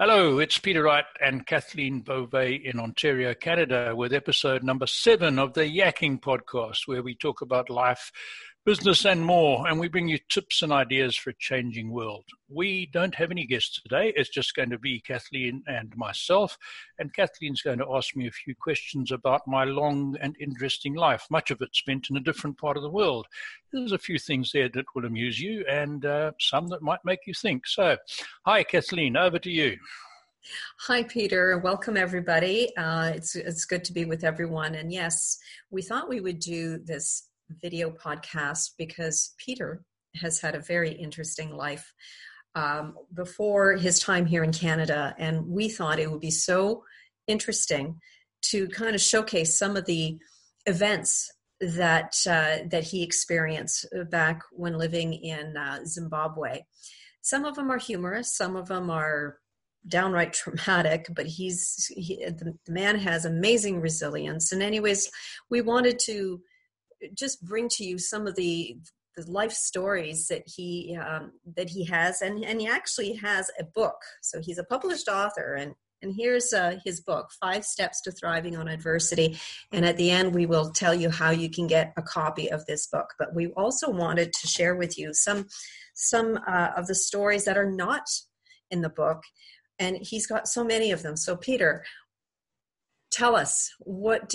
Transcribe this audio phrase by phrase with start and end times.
[0.00, 5.52] Hello, it's Peter Wright and Kathleen Beauvais in Ontario, Canada, with episode number seven of
[5.52, 8.10] the Yacking Podcast, where we talk about life,
[8.66, 9.66] business, and more.
[9.66, 12.24] And we bring you tips and ideas for a changing world.
[12.48, 14.12] We don't have any guests today.
[14.14, 16.58] It's just going to be Kathleen and myself.
[16.98, 21.26] And Kathleen's going to ask me a few questions about my long and interesting life,
[21.30, 23.26] much of it spent in a different part of the world.
[23.72, 27.20] There's a few things there that will amuse you and uh, some that might make
[27.26, 27.66] you think.
[27.66, 27.96] So,
[28.44, 29.78] hi, Kathleen, over to you.
[30.86, 31.58] Hi, Peter.
[31.58, 32.74] Welcome, everybody.
[32.76, 34.74] Uh, it's it's good to be with everyone.
[34.74, 35.38] And yes,
[35.70, 37.29] we thought we would do this
[37.60, 39.82] video podcast because Peter
[40.16, 41.92] has had a very interesting life
[42.54, 46.84] um, before his time here in Canada, and we thought it would be so
[47.26, 48.00] interesting
[48.42, 50.18] to kind of showcase some of the
[50.66, 56.62] events that uh, that he experienced back when living in uh, Zimbabwe.
[57.22, 59.38] Some of them are humorous, some of them are
[59.86, 61.06] downright traumatic.
[61.14, 64.52] But he's he, the, the man has amazing resilience.
[64.52, 65.10] And anyways,
[65.50, 66.40] we wanted to
[67.14, 68.76] just bring to you some of the
[69.16, 73.64] the life stories that he um, that he has, and and he actually has a
[73.64, 73.96] book.
[74.22, 78.56] So he's a published author, and and here's uh, his book, Five Steps to Thriving
[78.56, 79.38] on Adversity.
[79.72, 82.64] And at the end, we will tell you how you can get a copy of
[82.64, 83.08] this book.
[83.18, 85.46] But we also wanted to share with you some
[85.94, 88.04] some uh, of the stories that are not
[88.70, 89.22] in the book,
[89.78, 91.16] and he's got so many of them.
[91.16, 91.84] So Peter,
[93.10, 94.34] tell us what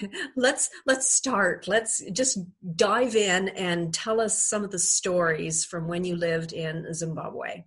[0.36, 2.38] let's let's start let's just
[2.76, 7.62] dive in and tell us some of the stories from when you lived in zimbabwe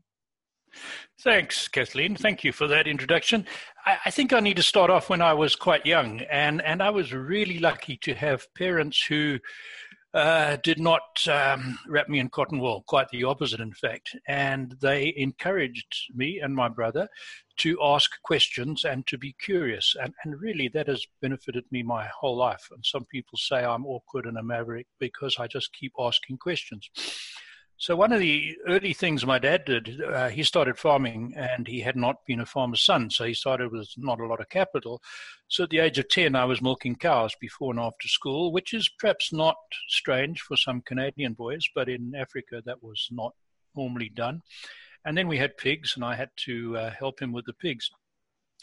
[1.21, 2.15] Thanks, Kathleen.
[2.15, 3.45] Thank you for that introduction.
[3.85, 6.81] I, I, think I need to start off when I was quite young, and, and
[6.81, 9.38] I was really lucky to have parents who
[10.13, 14.15] uh, did not um, wrap me in cotton wool, quite the opposite, in fact.
[14.27, 17.07] And they encouraged me and my brother
[17.57, 19.95] to ask questions and to be curious.
[20.01, 22.67] And, and really, that has benefited me my whole life.
[22.71, 26.89] And some people say I'm awkward and a maverick because I just keep asking questions.
[27.81, 31.80] So, one of the early things my dad did, uh, he started farming and he
[31.80, 33.09] had not been a farmer's son.
[33.09, 35.02] So, he started with not a lot of capital.
[35.47, 38.75] So, at the age of 10, I was milking cows before and after school, which
[38.75, 39.56] is perhaps not
[39.90, 43.34] strange for some Canadian boys, but in Africa, that was not
[43.75, 44.44] normally done.
[45.03, 47.90] And then we had pigs, and I had to uh, help him with the pigs.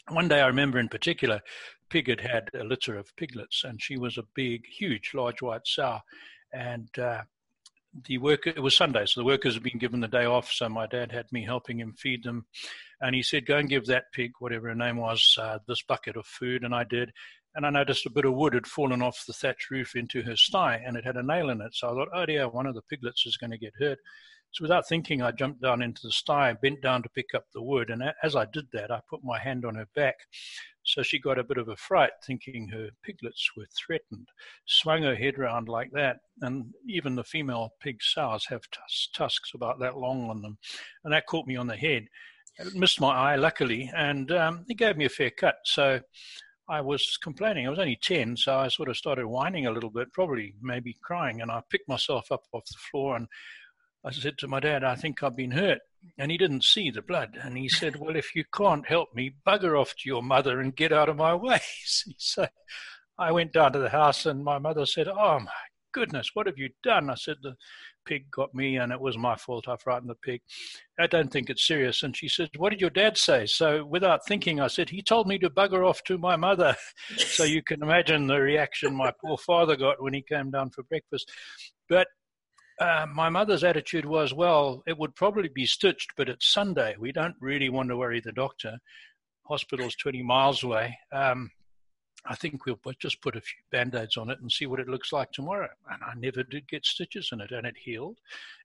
[0.07, 1.41] One day, I remember in particular,
[1.89, 5.67] pig had had a litter of piglets, and she was a big, huge, large white
[5.67, 5.99] sow.
[6.53, 7.23] And uh,
[8.05, 10.51] the worker it was Sunday, so the workers had been given the day off.
[10.51, 12.45] So my dad had me helping him feed them,
[13.01, 16.15] and he said, "Go and give that pig, whatever her name was, uh, this bucket
[16.15, 17.11] of food." And I did,
[17.55, 20.35] and I noticed a bit of wood had fallen off the thatch roof into her
[20.35, 21.73] sty, and it had a nail in it.
[21.73, 23.99] So I thought, "Oh dear, one of the piglets is going to get hurt."
[24.51, 27.45] So without thinking, I jumped down into the sty, and bent down to pick up
[27.53, 30.15] the wood, and as I did that, I put my hand on her back.
[30.83, 34.29] So she got a bit of a fright, thinking her piglets were threatened,
[34.65, 39.51] swung her head round like that, and even the female pig sows have tus- tusks
[39.53, 40.57] about that long on them,
[41.03, 42.07] and that caught me on the head.
[42.57, 45.57] It missed my eye, luckily, and um, it gave me a fair cut.
[45.63, 46.01] So
[46.67, 47.67] I was complaining.
[47.67, 50.95] I was only 10, so I sort of started whining a little bit, probably maybe
[51.01, 53.27] crying, and I picked myself up off the floor and
[54.05, 55.79] I said to my dad, I think I've been hurt.
[56.17, 57.37] And he didn't see the blood.
[57.41, 60.75] And he said, Well, if you can't help me, bugger off to your mother and
[60.75, 61.59] get out of my way.
[62.17, 62.47] so
[63.17, 65.51] I went down to the house, and my mother said, Oh, my
[65.93, 67.09] goodness, what have you done?
[67.09, 67.55] I said, The
[68.05, 69.67] pig got me, and it was my fault.
[69.67, 70.41] I frightened the pig.
[70.97, 72.01] I don't think it's serious.
[72.03, 73.45] And she said, What did your dad say?
[73.45, 76.77] So without thinking, I said, He told me to bugger off to my mother.
[77.17, 80.83] so you can imagine the reaction my poor father got when he came down for
[80.83, 81.29] breakfast.
[81.89, 82.07] But
[82.79, 86.95] uh, my mother's attitude was, well, it would probably be stitched, but it's Sunday.
[86.99, 88.77] We don't really want to worry the doctor.
[89.43, 90.97] Hospital's 20 miles away.
[91.11, 91.51] Um,
[92.25, 94.89] I think we'll just put a few band aids on it and see what it
[94.89, 95.69] looks like tomorrow.
[95.91, 98.17] And I never did get stitches in it, and it healed.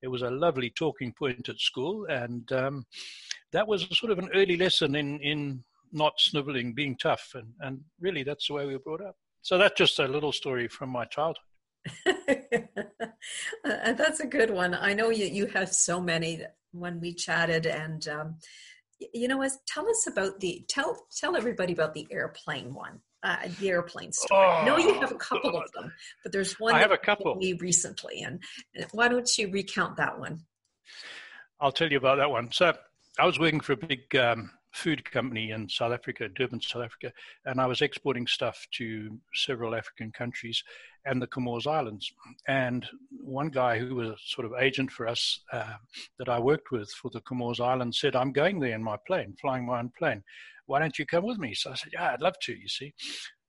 [0.03, 2.85] It was a lovely talking point at school, and um,
[3.53, 5.63] that was sort of an early lesson in, in
[5.93, 7.33] not sniveling, being tough.
[7.35, 9.17] And, and really, that's the way we were brought up.
[9.43, 11.45] So that's just a little story from my childhood.
[12.07, 14.75] uh, that's a good one.
[14.75, 16.43] I know you, you have so many
[16.73, 18.37] when we chatted and um,
[19.13, 23.37] you know, as tell us about the tell tell everybody about the airplane one, uh,
[23.61, 24.45] the airplane story.
[24.45, 25.65] Oh, I know you have a couple God.
[25.65, 25.93] of them,
[26.23, 28.41] but there's one I have a couple me recently, and
[28.93, 30.41] why don't you recount that one?
[31.61, 32.51] I'll tell you about that one.
[32.53, 32.75] So
[33.19, 37.13] I was working for a big um, food company in South Africa, Durban, South Africa,
[37.47, 40.63] and I was exporting stuff to several African countries
[41.07, 42.13] and the Comores Islands.
[42.49, 45.75] And one guy who was sort of agent for us uh,
[46.19, 49.37] that I worked with for the Comores Islands said, I'm going there in my plane,
[49.41, 50.25] flying my own plane.
[50.67, 51.55] Why don't you come with me?
[51.55, 52.95] So I said, Yeah, I'd love to, you see.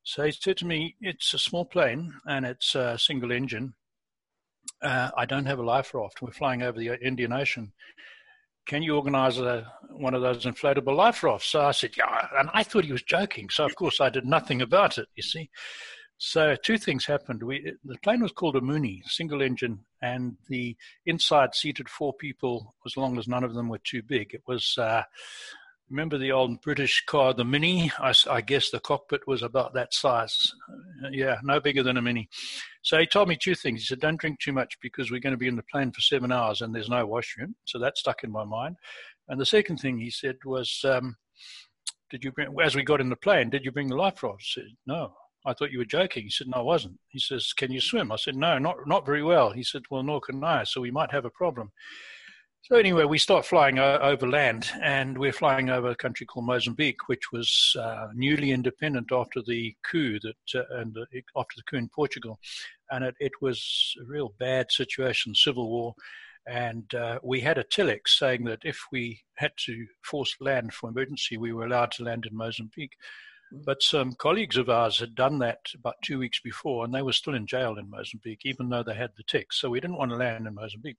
[0.04, 3.74] So he said to me, It's a small plane and it's a single engine.
[4.82, 6.22] Uh, I don't have a life raft.
[6.22, 7.72] We're flying over the Indian Ocean
[8.66, 11.48] can you organize a, one of those inflatable life rafts?
[11.48, 12.28] So I said, yeah.
[12.38, 13.50] And I thought he was joking.
[13.50, 15.50] So, of course, I did nothing about it, you see.
[16.18, 17.44] So two things happened.
[17.44, 20.76] We, the plane was called a Mooney, single engine, and the
[21.06, 24.34] inside seated four people as long as none of them were too big.
[24.34, 25.04] It was uh,
[25.90, 27.92] remember the old British car, the Mini?
[28.00, 30.54] I, I, guess the cockpit was about that size.
[31.04, 32.30] Uh, yeah, no bigger than a Mini.
[32.86, 33.82] So he told me two things.
[33.82, 36.02] He said, don't drink too much because we're going to be in the plane for
[36.02, 37.56] seven hours and there's no washroom.
[37.66, 38.76] So that stuck in my mind.
[39.28, 41.16] And the second thing he said was, um,
[42.12, 44.36] did you bring, as we got in the plane, did you bring the life raft?
[44.40, 45.12] I said, no.
[45.48, 46.26] I thought you were joking.
[46.26, 47.00] He said, no, I wasn't.
[47.08, 48.12] He says, can you swim?
[48.12, 49.50] I said, no, not, not very well.
[49.50, 51.72] He said, well, nor can I, so we might have a problem.
[52.68, 57.08] So anyway, we start flying over land, and we're flying over a country called Mozambique,
[57.08, 61.06] which was uh, newly independent after the coup that uh, and uh,
[61.40, 62.40] after the coup in Portugal,
[62.92, 65.96] and it, it, was a real bad situation, civil war,
[66.48, 70.90] and uh, we had a telex saying that if we had to force land for
[70.90, 72.96] emergency, we were allowed to land in Mozambique.
[73.52, 77.14] But some colleagues of ours had done that about two weeks before, and they were
[77.14, 79.60] still in jail in Mozambique, even though they had the text.
[79.60, 80.98] So we didn't want to land in Mozambique.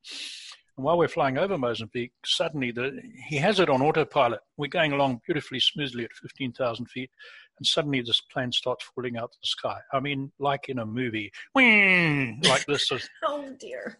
[0.77, 4.41] And while we're flying over Mozambique, suddenly the, he has it on autopilot.
[4.57, 7.11] We're going along beautifully smoothly at 15,000 feet,
[7.59, 9.79] and suddenly this plane starts falling out of the sky.
[9.93, 11.33] I mean, like in a movie,
[12.45, 12.91] like this.
[13.25, 13.99] oh dear.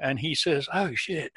[0.00, 1.32] And he says, "Oh shit,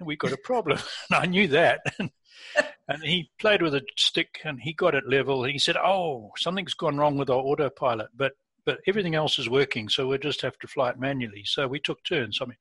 [0.00, 0.78] we got a problem."
[1.10, 1.80] and I knew that.
[1.98, 5.44] and he played with a stick and he got it level.
[5.44, 8.32] He said, "Oh, something's gone wrong with our autopilot." But
[8.66, 11.42] but everything else is working, so we just have to fly it manually.
[11.46, 12.38] So we took turns.
[12.42, 12.58] I mean,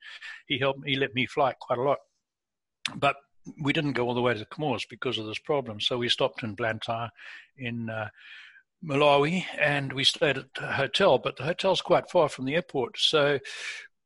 [0.47, 1.97] he helped, me he let me fly it quite a lot,
[2.95, 3.17] but
[3.61, 5.79] we didn't go all the way to Comores because of this problem.
[5.79, 7.11] So we stopped in Blantyre
[7.57, 8.09] in uh,
[8.83, 12.97] Malawi and we stayed at a hotel, but the hotel's quite far from the airport.
[12.97, 13.39] So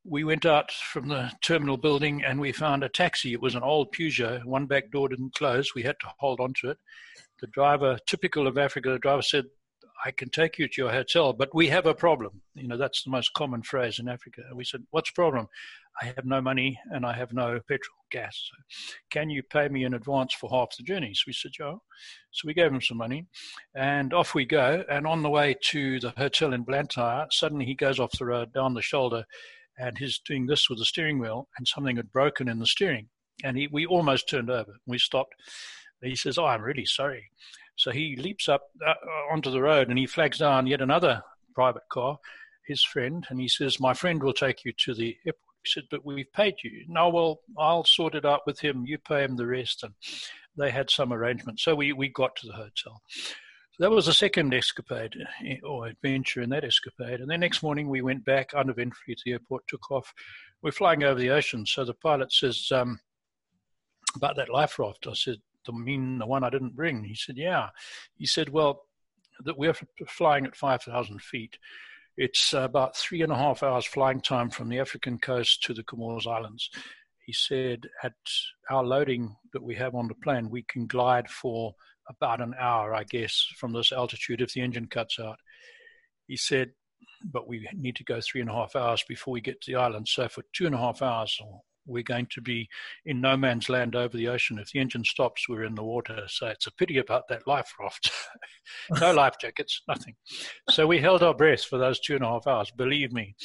[0.04, 3.34] we went out from the terminal building and we found a taxi.
[3.34, 4.44] It was an old Peugeot.
[4.46, 5.76] One back door didn't close.
[5.76, 6.78] We had to hold on to it.
[7.40, 9.46] The driver, typical of Africa, the driver said,
[10.04, 12.42] I can take you to your hotel, but we have a problem.
[12.56, 14.42] You know, that's the most common phrase in Africa.
[14.54, 15.48] We said, What's the problem?
[16.02, 18.50] I have no money and I have no petrol, gas.
[18.50, 18.78] So
[19.12, 21.14] can you pay me in advance for half the journey?
[21.14, 21.76] So we said, Yeah.
[22.32, 23.28] So we gave him some money
[23.76, 24.84] and off we go.
[24.90, 28.54] And on the way to the hotel in Blantyre, suddenly he goes off the road
[28.54, 29.26] down the shoulder
[29.78, 33.10] and he's doing this with the steering wheel and something had broken in the steering.
[33.44, 34.78] And he, we almost turned over.
[34.88, 35.36] We stopped.
[36.02, 37.30] He says, Oh, I'm really sorry.
[37.76, 38.94] So he leaps up uh,
[39.32, 41.24] onto the road and he flags down yet another
[41.56, 42.18] private car,
[42.68, 45.42] his friend, and he says, My friend will take you to the airport.
[45.64, 46.86] He said, But we've paid you.
[46.88, 48.86] No, well, I'll sort it out with him.
[48.86, 49.84] You pay him the rest.
[49.84, 49.94] And
[50.58, 51.60] they had some arrangement.
[51.60, 53.02] So we, we got to the hotel.
[53.72, 55.16] So that was the second escapade
[55.46, 57.22] eh, or adventure in that escapade.
[57.22, 60.14] And then next morning we went back uneventfully to the airport, took off.
[60.62, 61.66] We're flying over the ocean.
[61.66, 63.00] So the pilot says, um,
[64.16, 65.08] about that life raft.
[65.08, 67.04] I said, the mean the one I didn't bring?
[67.04, 67.70] He said, yeah.
[68.16, 68.84] He said, well,
[69.44, 69.76] that we're
[70.08, 71.58] flying at 5,000 feet.
[72.18, 75.84] It's about three and a half hours flying time from the African coast to the
[75.84, 76.70] Comores Islands.
[77.26, 78.14] He said, at
[78.70, 81.74] our loading that we have on the plane, we can glide for
[82.10, 85.38] about an hour, I guess, from this altitude if the engine cuts out.
[86.28, 86.72] He said,
[87.24, 89.78] but we need to go three and a half hours before we get to the
[89.80, 90.08] island.
[90.08, 92.70] So for two and a half hours or we're going to be
[93.06, 94.60] in no man's land over the ocean.
[94.60, 96.24] If the engine stops, we're in the water.
[96.28, 98.12] So it's a pity about that life raft.
[99.00, 100.16] no life jackets, nothing.
[100.70, 103.36] So we held our breath for those two and a half hours, believe me.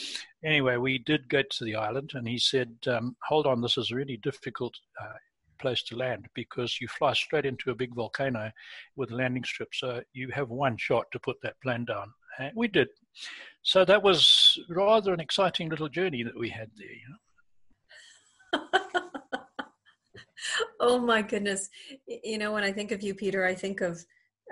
[0.45, 3.91] Anyway, we did get to the island, and he said, um, Hold on, this is
[3.91, 5.15] a really difficult uh,
[5.59, 8.51] place to land because you fly straight into a big volcano
[8.97, 9.69] with a landing strip.
[9.73, 12.13] So you have one shot to put that plane down.
[12.39, 12.89] And we did.
[13.63, 16.87] So that was rather an exciting little journey that we had there.
[16.87, 17.17] You know?
[20.81, 21.69] oh my goodness.
[22.07, 24.05] You know, when I think of you, Peter, I think of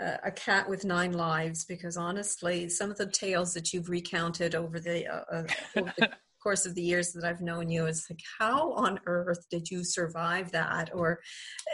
[0.03, 4.55] uh, a cat with nine lives because honestly, some of the tales that you've recounted
[4.55, 5.45] over the, uh, uh
[5.77, 6.11] over the
[6.43, 9.83] course of the years that I've known you is like, how on earth did you
[9.83, 10.91] survive that?
[10.95, 11.21] Or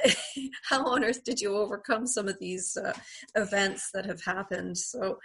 [0.69, 2.93] how on earth did you overcome some of these uh,
[3.35, 4.79] events that have happened?
[4.79, 5.19] So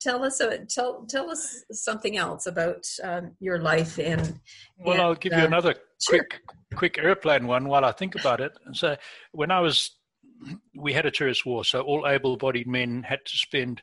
[0.00, 4.38] tell us uh, tell tell us something else about um, your life and
[4.78, 6.18] well and, i'll give you uh, another sure.
[6.18, 6.40] quick
[6.76, 8.96] quick airplane one while i think about it so
[9.32, 9.98] when i was
[10.76, 13.82] we had a terrorist war, so all able-bodied men had to spend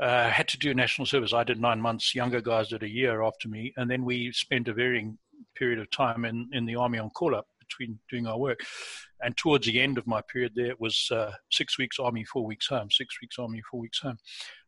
[0.00, 1.32] uh, had to do national service.
[1.32, 2.14] I did nine months.
[2.14, 5.18] Younger guys did a year after me, and then we spent a varying
[5.56, 8.60] period of time in, in the army on call up between doing our work.
[9.20, 12.44] And towards the end of my period there, it was uh, six weeks army, four
[12.44, 12.90] weeks home.
[12.90, 14.16] Six weeks army, four weeks home.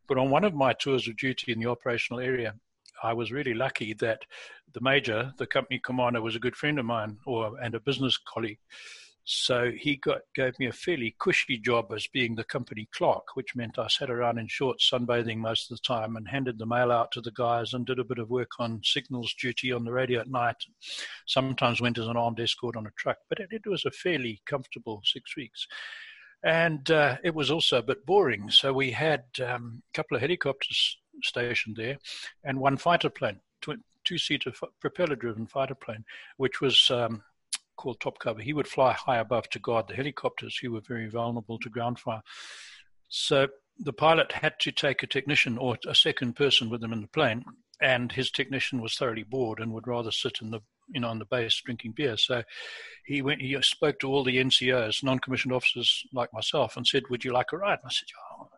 [0.06, 2.54] But on one of my tours of duty in the operational area,
[3.02, 4.22] I was really lucky that
[4.72, 8.16] the major, the company commander, was a good friend of mine, or and a business
[8.16, 8.58] colleague.
[9.26, 13.56] So he got gave me a fairly cushy job as being the company clerk, which
[13.56, 16.92] meant I sat around in shorts, sunbathing most of the time, and handed the mail
[16.92, 19.92] out to the guys and did a bit of work on signals duty on the
[19.92, 20.56] radio at night.
[21.26, 24.42] Sometimes went as an armed escort on a truck, but it, it was a fairly
[24.46, 25.66] comfortable six weeks.
[26.44, 28.50] And uh, it was also a bit boring.
[28.50, 31.96] So we had um, a couple of helicopters stationed there
[32.44, 33.40] and one fighter plane,
[34.04, 36.04] two seater propeller driven fighter plane,
[36.36, 37.22] which was um,
[37.76, 38.40] called top cover.
[38.40, 41.98] He would fly high above to guard the helicopters who were very vulnerable to ground
[41.98, 42.22] fire.
[43.08, 43.48] So
[43.78, 47.08] the pilot had to take a technician or a second person with him in the
[47.08, 47.44] plane,
[47.80, 51.18] and his technician was thoroughly bored and would rather sit in the you know on
[51.18, 52.16] the base drinking beer.
[52.16, 52.42] So
[53.06, 53.40] he went.
[53.40, 57.52] He spoke to all the NCOs, non-commissioned officers like myself, and said, "Would you like
[57.52, 58.08] a ride?" And I said,
[58.40, 58.48] "Oh,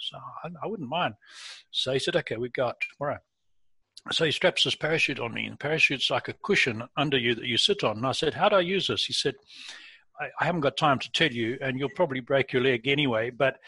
[0.45, 1.15] I, I wouldn't mind."
[1.71, 3.19] So he said, "Okay, we go out tomorrow."
[4.13, 7.35] So he straps his parachute on me, and the parachute's like a cushion under you
[7.35, 7.97] that you sit on.
[7.97, 9.05] And I said, How do I use this?
[9.05, 9.35] He said,
[10.21, 13.31] I, I haven't got time to tell you, and you'll probably break your leg anyway,
[13.31, 13.59] but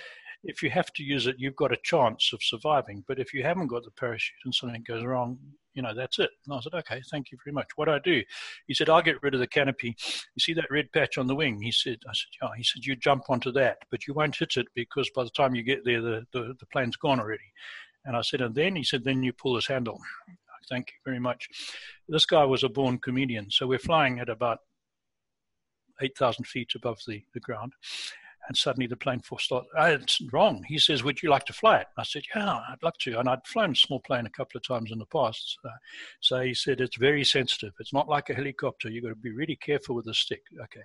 [0.45, 3.05] if you have to use it, you've got a chance of surviving.
[3.09, 5.39] But if you haven't got the parachute and something goes wrong,
[5.75, 6.31] you know, that's it.
[6.47, 7.69] And I said, okay, thank you very much.
[7.77, 8.23] What do I do?
[8.67, 9.97] He said, I'll get rid of the canopy.
[10.35, 11.61] You see that red patch on the wing?
[11.61, 12.49] He said, I said, yeah.
[12.57, 15.55] He said, you jump onto that, but you won't hit it because by the time
[15.55, 17.53] you get there, the, the, the plane's gone already.
[18.05, 20.01] And I said, and then he said, then you pull this handle.
[20.69, 21.49] Thank you very much.
[22.09, 23.51] This guy was a born comedian.
[23.51, 24.59] So we're flying at about
[26.01, 27.73] 8,000 feet above the, the ground.
[28.49, 30.65] And suddenly the plane force starts, oh, it's wrong.
[30.67, 31.87] He says, Would you like to fly it?
[31.99, 33.19] I said, Yeah, I'd love to.
[33.19, 35.59] And I'd flown a small plane a couple of times in the past.
[35.63, 35.71] So,
[36.21, 37.75] so he said, It's very sensitive.
[37.79, 38.89] It's not like a helicopter.
[38.89, 40.43] You've got to be really careful with the stick.
[40.65, 40.85] Okay.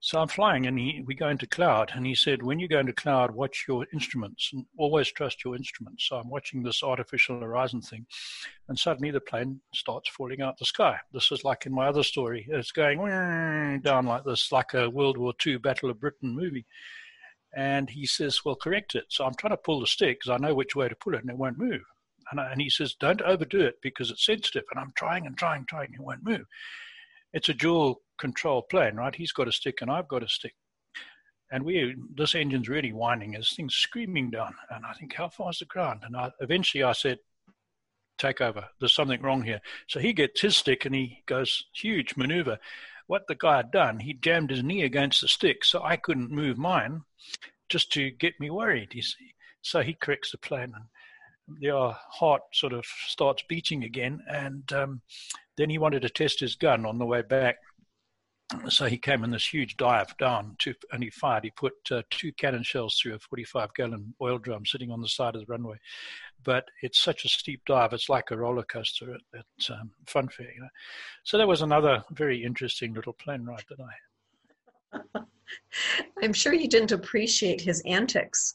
[0.00, 2.78] So I'm flying, and he, we go into cloud, and he said, when you go
[2.78, 6.06] into cloud, watch your instruments and always trust your instruments.
[6.08, 8.06] So I'm watching this artificial horizon thing,
[8.68, 10.98] and suddenly the plane starts falling out the sky.
[11.12, 12.46] This is like in my other story.
[12.48, 16.66] It's going down like this, like a World War II Battle of Britain movie.
[17.56, 19.04] And he says, well, correct it.
[19.08, 21.22] So I'm trying to pull the stick because I know which way to pull it,
[21.22, 21.80] and it won't move.
[22.30, 24.64] And, I, and he says, don't overdo it because it's sensitive.
[24.70, 26.44] And I'm trying and trying, trying, and it won't move
[27.32, 29.14] it's a dual control plane, right?
[29.14, 30.54] He's got a stick and I've got a stick.
[31.50, 33.32] And we, this engine's really whining.
[33.32, 34.54] This thing's screaming down.
[34.70, 36.00] And I think, how far is the ground?
[36.04, 37.18] And I, eventually I said,
[38.18, 38.64] take over.
[38.80, 39.60] There's something wrong here.
[39.88, 42.58] So he gets his stick and he goes, huge maneuver.
[43.06, 46.30] What the guy had done, he jammed his knee against the stick so I couldn't
[46.30, 47.02] move mine
[47.68, 49.34] just to get me worried, you see.
[49.62, 54.20] So he corrects the plane and their heart sort of starts beating again.
[54.28, 55.02] And um,
[55.56, 57.56] then he wanted to test his gun on the way back.
[58.68, 61.42] So he came in this huge dive down to, and he fired.
[61.42, 65.08] He put uh, two cannon shells through a 45 gallon oil drum sitting on the
[65.08, 65.76] side of the runway.
[66.44, 70.54] But it's such a steep dive, it's like a roller coaster at, at um, Funfair.
[70.54, 70.68] You know?
[71.24, 75.24] So that was another very interesting little plane ride that I had.
[76.22, 78.54] I'm sure you didn't appreciate his antics.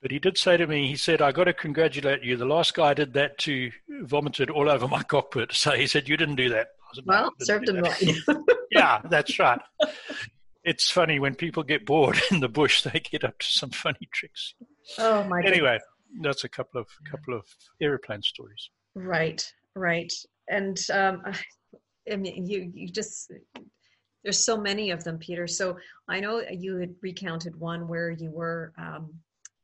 [0.00, 2.36] But he did say to me, he said, I got to congratulate you.
[2.36, 3.70] The last guy did that to
[4.02, 5.52] vomited all over my cockpit.
[5.54, 6.73] So he said, You didn't do that.
[6.94, 8.16] Said, well, served him right.
[8.70, 9.60] yeah, that's right.
[10.62, 14.08] It's funny when people get bored in the bush, they get up to some funny
[14.12, 14.54] tricks.
[14.98, 16.22] Oh my Anyway, goodness.
[16.22, 17.44] that's a couple of couple of
[17.80, 18.70] airplane stories.
[18.94, 20.12] Right, right.
[20.48, 21.22] And um,
[22.10, 23.32] I mean you you just
[24.22, 25.46] there's so many of them, Peter.
[25.46, 25.76] So
[26.08, 29.10] I know you had recounted one where you were um,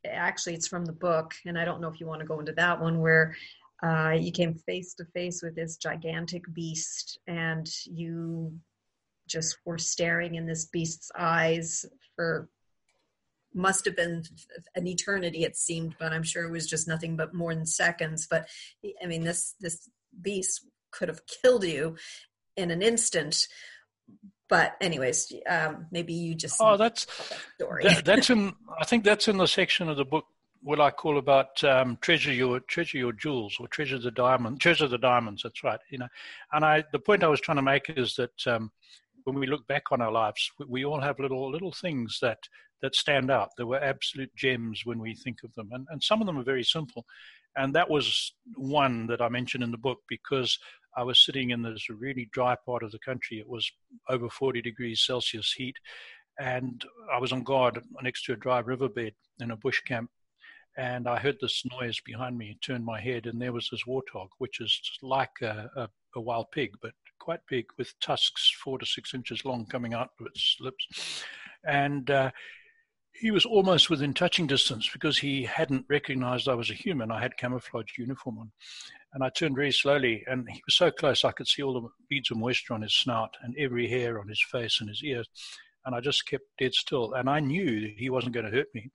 [0.09, 2.51] actually it's from the book and i don't know if you want to go into
[2.53, 3.35] that one where
[3.83, 8.53] uh, you came face to face with this gigantic beast and you
[9.27, 11.85] just were staring in this beast's eyes
[12.15, 12.49] for
[13.53, 14.23] must have been
[14.75, 18.25] an eternity it seemed but i'm sure it was just nothing but more than seconds
[18.29, 18.47] but
[19.03, 19.89] i mean this this
[20.21, 21.95] beast could have killed you
[22.55, 23.47] in an instant
[24.51, 27.07] but anyways, um, maybe you just oh, that's
[27.55, 27.85] story.
[27.85, 28.53] That, that's in.
[28.77, 30.25] I think that's in the section of the book
[30.63, 34.87] what I call about um, treasure your treasure your jewels or treasure the diamond treasure
[34.87, 35.43] the diamonds.
[35.43, 35.79] That's right.
[35.89, 36.07] You know,
[36.53, 38.71] and I the point I was trying to make is that um,
[39.23, 42.39] when we look back on our lives, we, we, all have little little things that
[42.81, 43.49] that stand out.
[43.57, 46.43] There were absolute gems when we think of them, and and some of them are
[46.43, 47.05] very simple.
[47.57, 50.57] And that was one that I mentioned in the book because
[50.95, 53.39] I was sitting in this really dry part of the country.
[53.39, 53.69] It was
[54.09, 55.75] over 40 degrees Celsius heat.
[56.39, 60.09] and I was on guard next to a dry riverbed in a bush camp,
[60.77, 62.57] and I heard this noise behind me.
[62.61, 66.51] Turned my head, and there was this warthog, which is like a, a, a wild
[66.51, 70.57] pig, but quite big, with tusks four to six inches long coming out of its
[70.59, 71.23] lips,
[71.65, 72.09] and.
[72.09, 72.31] Uh,
[73.13, 77.11] he was almost within touching distance because he hadn't recognized I was a human.
[77.11, 78.51] I had camouflage uniform on.
[79.13, 81.87] And I turned very slowly, and he was so close I could see all the
[82.09, 85.27] beads of moisture on his snout and every hair on his face and his ears.
[85.85, 87.13] And I just kept dead still.
[87.13, 88.91] And I knew that he wasn't going to hurt me.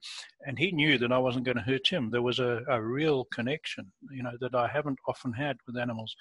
[0.47, 2.11] And he knew that I wasn't going to hurt him.
[2.11, 6.14] There was a, a real connection, you know, that I haven't often had with animals.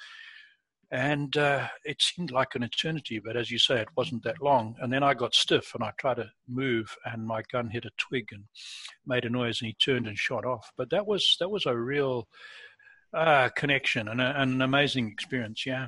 [0.91, 4.75] And uh, it seemed like an eternity, but as you say, it wasn't that long.
[4.79, 7.91] And then I got stiff and I tried to move, and my gun hit a
[7.97, 8.43] twig and
[9.05, 10.71] made a noise, and he turned and shot off.
[10.77, 12.27] But that was that was a real
[13.13, 15.87] uh, connection and a, an amazing experience, yeah.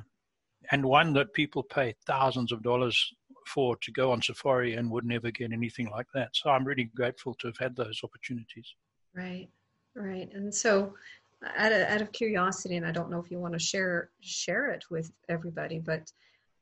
[0.70, 3.12] And one that people pay thousands of dollars
[3.48, 6.30] for to go on safari and would never get anything like that.
[6.34, 8.74] So I'm really grateful to have had those opportunities.
[9.14, 9.48] Right,
[9.96, 10.28] right.
[10.32, 10.94] And so,
[11.56, 14.70] out of, out of curiosity, and I don't know if you want to share share
[14.70, 16.10] it with everybody, but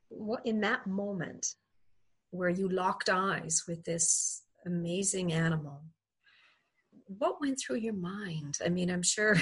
[0.08, 1.46] what in that moment
[2.30, 5.80] where you locked eyes with this amazing animal,
[7.06, 8.58] what went through your mind?
[8.64, 9.36] I mean, I'm sure.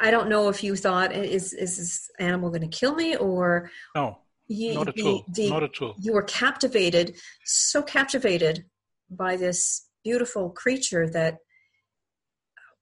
[0.00, 3.70] I don't know if you thought is is this animal going to kill me or
[3.94, 5.24] no you, not at all.
[5.28, 5.94] The, not at all.
[5.98, 8.64] You were captivated, so captivated
[9.10, 11.38] by this beautiful creature that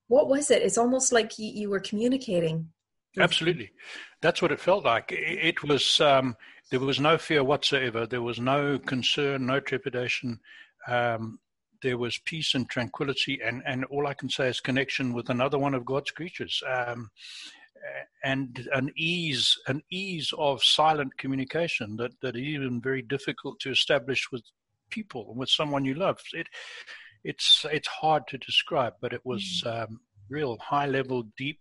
[0.09, 0.63] what was it?
[0.63, 2.69] It's almost like you, you were communicating.
[3.19, 3.71] Absolutely,
[4.21, 5.07] that's what it felt like.
[5.11, 6.37] It, was um,
[6.71, 8.07] there was no fear whatsoever.
[8.07, 10.41] There was no concern, no trepidation.
[10.89, 11.39] Um,
[11.83, 15.59] there was peace and tranquility, and and all I can say is connection with another
[15.59, 16.63] one of God's creatures.
[16.67, 17.11] Um,
[18.23, 24.31] and an ease an ease of silent communication that that even very difficult to establish
[24.33, 24.43] with
[24.91, 26.21] people and with someone you love.
[26.33, 26.49] It
[27.25, 29.85] it's it's hard to describe but it was mm.
[29.85, 31.61] um, real high level deep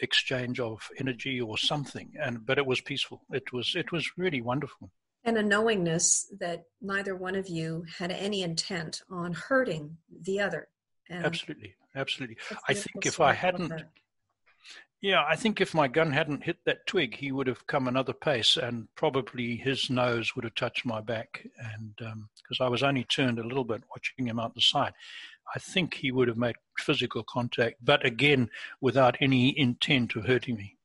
[0.00, 3.22] exchange of energy or something and but it was peaceful.
[3.30, 4.90] It was it was really wonderful.
[5.24, 10.68] And a knowingness that neither one of you had any intent on hurting the other
[11.08, 11.74] and absolutely.
[11.94, 12.38] Absolutely.
[12.68, 13.84] I think if i hadn't
[15.02, 18.12] yeah, I think if my gun hadn't hit that twig, he would have come another
[18.12, 21.44] pace, and probably his nose would have touched my back.
[21.74, 24.92] And because um, I was only turned a little bit, watching him out the side,
[25.54, 28.48] I think he would have made physical contact, but again,
[28.80, 30.76] without any intent of hurting me.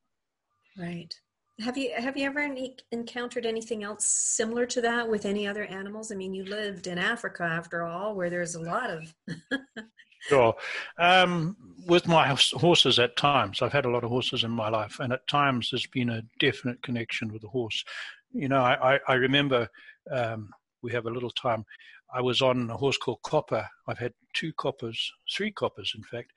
[0.76, 1.14] Right.
[1.60, 5.64] Have you have you ever any, encountered anything else similar to that with any other
[5.64, 6.12] animals?
[6.12, 9.14] I mean, you lived in Africa after all, where there's a lot of
[10.28, 10.54] Sure.
[10.98, 15.00] Um, with my horses, at times, I've had a lot of horses in my life,
[15.00, 17.82] and at times there's been a definite connection with the horse.
[18.32, 19.66] You know, I, I, remember
[20.10, 20.50] um,
[20.82, 21.64] we have a little time.
[22.14, 23.66] I was on a horse called Copper.
[23.86, 26.32] I've had two coppers, three coppers, in fact.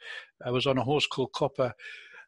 [0.45, 1.73] I was on a horse called Copper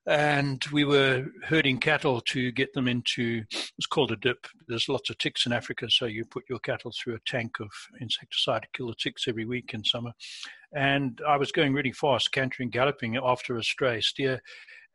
[0.05, 3.43] and we were herding cattle to get them into
[3.77, 4.47] it's called a dip.
[4.67, 7.69] There's lots of ticks in africa so you put your cattle through a tank of
[8.01, 10.11] insecticide to kill the ticks every week in summer.
[10.75, 14.41] And i was going really fast cantering galloping after a stray steer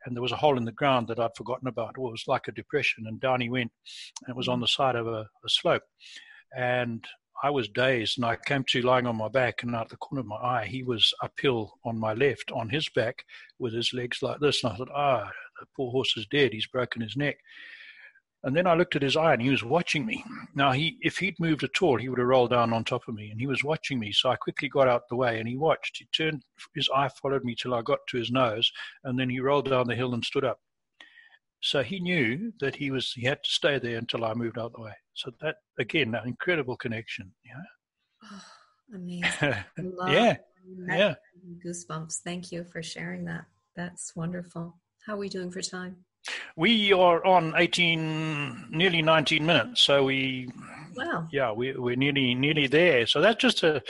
[0.04, 1.94] and there was a hole in the ground that i'd forgotten about.
[1.96, 3.72] It was like a depression and down he went
[4.26, 4.62] and it was on mm.
[4.62, 5.84] the side of a, a slope.
[6.56, 7.06] And
[7.42, 10.20] I was dazed and I came to lying on my back and out the corner
[10.20, 13.24] of my eye, he was uphill on my left on his back
[13.58, 14.64] with his legs like this.
[14.64, 16.52] And I thought, ah, the poor horse is dead.
[16.52, 17.38] He's broken his neck.
[18.44, 20.24] And then I looked at his eye and he was watching me.
[20.54, 23.14] Now, he, if he'd moved at all, he would have rolled down on top of
[23.14, 24.12] me and he was watching me.
[24.12, 25.98] So I quickly got out the way and he watched.
[25.98, 26.42] He turned,
[26.74, 28.70] his eye followed me till I got to his nose
[29.04, 30.60] and then he rolled down the hill and stood up.
[31.60, 34.72] So he knew that he was he had to stay there until I moved out
[34.74, 34.94] the way.
[35.14, 37.32] So that again, an incredible connection.
[37.44, 38.30] Yeah.
[38.30, 38.44] Oh,
[38.94, 39.54] amazing.
[40.08, 40.36] yeah.
[40.86, 41.14] Yeah.
[41.64, 42.18] Goosebumps.
[42.24, 43.44] Thank you for sharing that.
[43.74, 44.78] That's wonderful.
[45.06, 45.96] How are we doing for time?
[46.56, 49.82] We are on 18, nearly 19 minutes.
[49.82, 50.50] So we,
[50.96, 51.26] wow.
[51.32, 53.06] Yeah, we, we're nearly, nearly there.
[53.06, 53.82] So that's just a,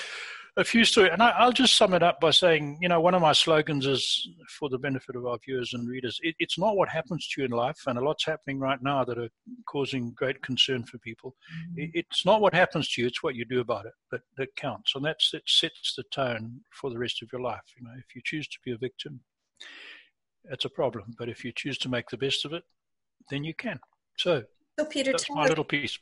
[0.58, 3.14] a few stories, and I, will just sum it up by saying, you know, one
[3.14, 6.18] of my slogans is for the benefit of our viewers and readers.
[6.22, 9.04] It, it's not what happens to you in life, and a lot's happening right now
[9.04, 9.28] that are
[9.68, 11.36] causing great concern for people.
[11.54, 11.82] Mm-hmm.
[11.82, 14.54] It, it's not what happens to you; it's what you do about it that that
[14.56, 17.62] counts, and that's it sets the tone for the rest of your life.
[17.78, 19.20] You know, if you choose to be a victim,
[20.44, 22.64] that's a problem, but if you choose to make the best of it,
[23.30, 23.78] then you can.
[24.16, 24.42] So,
[24.78, 25.98] so Peter, that's my little piece.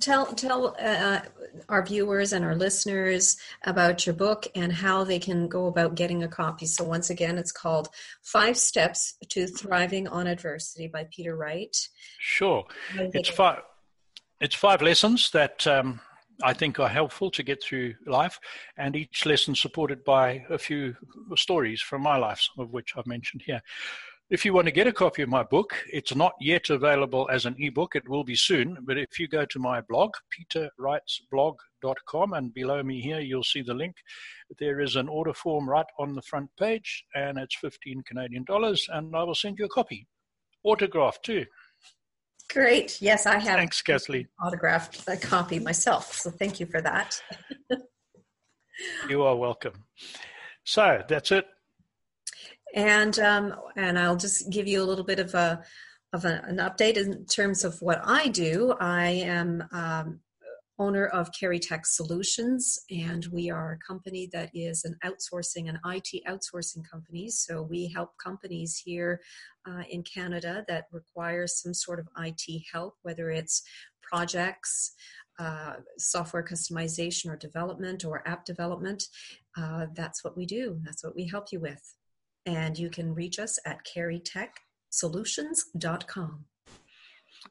[0.00, 1.20] Tell tell uh,
[1.68, 6.22] our viewers and our listeners about your book and how they can go about getting
[6.22, 6.66] a copy.
[6.66, 7.88] So once again, it's called
[8.22, 11.76] Five Steps to Thriving on Adversity by Peter Wright.
[12.18, 13.62] Sure, it's five.
[14.40, 16.00] It's five lessons that um,
[16.42, 18.38] I think are helpful to get through life,
[18.76, 20.94] and each lesson supported by a few
[21.36, 23.62] stories from my life, some of which I've mentioned here.
[24.28, 27.46] If you want to get a copy of my book, it's not yet available as
[27.46, 27.94] an ebook.
[27.94, 28.76] It will be soon.
[28.82, 30.14] But if you go to my blog,
[30.52, 33.94] peterwrightsblog.com, and below me here, you'll see the link.
[34.58, 38.88] There is an order form right on the front page, and it's 15 Canadian dollars,
[38.92, 40.08] and I will send you a copy.
[40.64, 41.44] Autograph too.
[42.52, 43.00] Great.
[43.00, 43.58] Yes, I have.
[43.58, 44.26] Thanks, Kathleen.
[44.44, 46.12] Autographed a copy myself.
[46.14, 47.22] So thank you for that.
[49.08, 49.84] you are welcome.
[50.64, 51.46] So that's it.
[52.74, 55.62] And um, and I'll just give you a little bit of a
[56.12, 58.74] of a, an update in terms of what I do.
[58.80, 60.20] I am um,
[60.78, 65.78] owner of Carey Tech Solutions, and we are a company that is an outsourcing and
[65.86, 67.30] IT outsourcing company.
[67.30, 69.20] So we help companies here
[69.66, 73.62] uh, in Canada that require some sort of IT help, whether it's
[74.02, 74.92] projects,
[75.38, 79.04] uh, software customization or development or app development.
[79.56, 80.78] Uh, that's what we do.
[80.84, 81.95] That's what we help you with.
[82.46, 86.44] And you can reach us at careytechsolutions.com.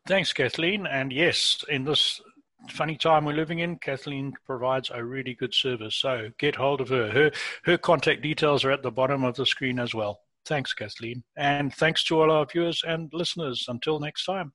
[0.07, 0.87] Thanks, Kathleen.
[0.87, 2.21] And yes, in this
[2.69, 5.95] funny time we're living in, Kathleen provides a really good service.
[5.95, 7.11] So get hold of her.
[7.11, 7.31] Her
[7.63, 10.19] her contact details are at the bottom of the screen as well.
[10.45, 11.23] Thanks, Kathleen.
[11.37, 13.65] And thanks to all our viewers and listeners.
[13.67, 14.53] Until next time.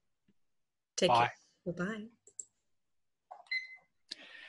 [0.97, 1.31] Take Bye.
[1.67, 1.75] care.
[1.75, 2.05] Bye-bye.